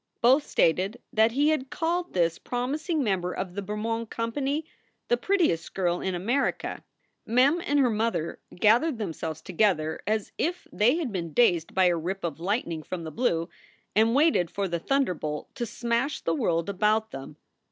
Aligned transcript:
Both 0.19 0.47
stated 0.47 0.99
that 1.13 1.33
he 1.33 1.49
had 1.49 1.69
called 1.69 2.15
this 2.15 2.39
promising 2.39 3.03
member 3.03 3.31
of 3.33 3.53
the 3.53 3.61
Bermond 3.61 4.09
Company 4.09 4.65
"the 5.09 5.15
prettiest 5.15 5.75
girl 5.75 6.01
in 6.01 6.15
America." 6.15 6.83
Mem 7.27 7.61
and 7.63 7.77
her 7.79 7.89
mother 7.91 8.39
gathered 8.55 8.97
themselves 8.97 9.43
together 9.43 10.01
as 10.07 10.31
if 10.39 10.63
SOULS 10.63 10.63
FOR 10.63 10.69
SALE 10.71 10.77
243 10.77 10.77
they 10.95 10.99
had 11.01 11.11
been 11.11 11.33
dazed 11.33 11.75
by 11.75 11.85
a 11.85 11.95
rip 11.97 12.23
of 12.23 12.39
lightning 12.39 12.81
from 12.81 13.03
the 13.03 13.11
blue 13.11 13.47
and 13.95 14.15
waited 14.15 14.49
for 14.49 14.67
the 14.67 14.79
thunderbolt 14.79 15.53
to 15.53 15.67
smash 15.67 16.21
the 16.21 16.33
world 16.33 16.67
about 16.67 17.11
them. 17.11 17.35